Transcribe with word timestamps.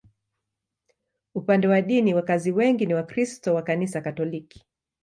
Upande 1.35 1.67
wa 1.67 1.81
dini, 1.81 2.13
wakazi 2.13 2.51
wengi 2.51 2.85
ni 2.85 2.93
Wakristo 2.93 3.53
wa 3.55 3.61
Kanisa 3.63 4.01
Katoliki. 4.01 4.65